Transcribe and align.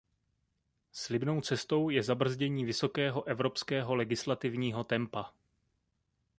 Slibnou 0.91 1.41
cestou 1.41 1.89
je 1.89 2.03
zabrzdění 2.03 2.65
vysokého 2.65 3.27
evropského 3.27 3.95
legislativního 3.95 4.83
tempa. 4.83 5.33